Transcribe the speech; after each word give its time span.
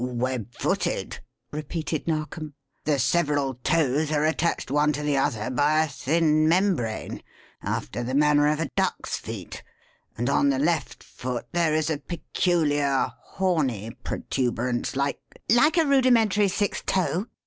"Web 0.03 0.51
footed," 0.55 1.19
repeated 1.51 2.07
Narkom. 2.07 2.55
"The 2.85 2.97
several 2.97 3.53
toes 3.63 4.11
are 4.11 4.25
attached 4.25 4.71
one 4.71 4.91
to 4.93 5.03
the 5.03 5.15
other 5.17 5.51
by 5.51 5.83
a 5.83 5.87
thin 5.87 6.49
membrane, 6.49 7.21
after 7.61 8.01
the 8.03 8.15
manner 8.15 8.47
of 8.47 8.59
a 8.59 8.69
duck's 8.75 9.17
feet; 9.17 9.61
and 10.17 10.27
on 10.27 10.49
the 10.49 10.57
left 10.57 11.03
foot 11.03 11.45
there 11.51 11.75
is 11.75 11.91
a 11.91 11.99
peculiar 11.99 13.11
horny 13.25 13.91
protuberance 14.03 14.95
like" 14.95 15.19
"Like 15.51 15.77
a 15.77 15.85
rudimentary 15.85 16.47
sixth 16.47 16.87
toe!" 16.87 17.27